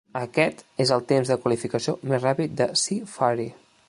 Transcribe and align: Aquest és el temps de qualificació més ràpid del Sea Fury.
Aquest 0.19 0.63
és 0.85 0.93
el 0.95 1.03
temps 1.11 1.31
de 1.33 1.37
qualificació 1.43 1.95
més 2.13 2.23
ràpid 2.25 2.57
del 2.63 2.73
Sea 2.85 3.11
Fury. 3.17 3.47